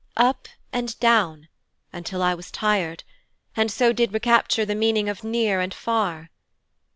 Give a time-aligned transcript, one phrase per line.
[0.17, 1.47] Up and down,
[1.93, 3.03] until I was tired,
[3.55, 6.31] and so did recapture the meaning of "Near" and "Far".